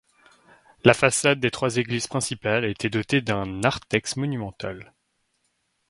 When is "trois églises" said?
1.51-2.07